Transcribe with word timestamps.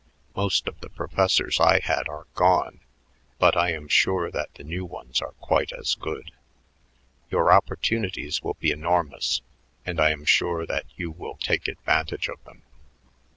Most 0.35 0.67
of 0.67 0.81
the 0.81 0.89
professors 0.89 1.59
I 1.59 1.79
had 1.79 2.09
are 2.09 2.25
gone, 2.33 2.79
but 3.37 3.55
I 3.55 3.71
am 3.73 3.87
sure 3.87 4.31
that 4.31 4.51
the 4.55 4.63
new 4.63 4.83
ones 4.83 5.21
are 5.21 5.33
quite 5.33 5.71
as 5.71 5.93
good. 5.93 6.31
Your 7.29 7.51
opportunities 7.53 8.41
will 8.41 8.55
be 8.55 8.71
enormous, 8.71 9.43
and 9.85 9.99
I 10.01 10.09
am 10.09 10.25
sure 10.25 10.65
that 10.65 10.87
you 10.95 11.11
will 11.11 11.37
take 11.37 11.67
advantage 11.67 12.29
of 12.29 12.43
them. 12.45 12.63